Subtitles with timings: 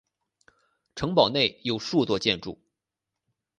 [0.95, 2.59] 城堡内有数座建筑。